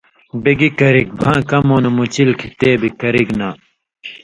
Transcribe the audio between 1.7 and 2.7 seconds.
نہ مُچل کھیں تے